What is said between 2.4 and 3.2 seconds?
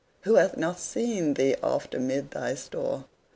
store?